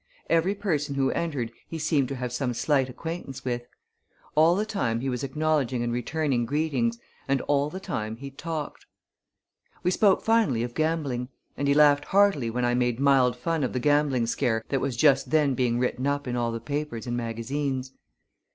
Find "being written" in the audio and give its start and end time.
15.53-16.07